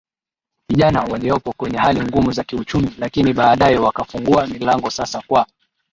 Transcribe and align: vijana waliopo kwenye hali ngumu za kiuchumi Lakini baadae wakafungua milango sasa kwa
vijana 0.69 1.01
waliopo 1.01 1.53
kwenye 1.57 1.77
hali 1.77 2.01
ngumu 2.01 2.31
za 2.31 2.43
kiuchumi 2.43 2.95
Lakini 2.99 3.33
baadae 3.33 3.77
wakafungua 3.77 4.47
milango 4.47 4.89
sasa 4.91 5.21
kwa 5.27 5.47